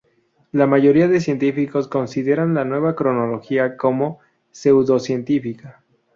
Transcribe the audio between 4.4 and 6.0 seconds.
pseudocientífica.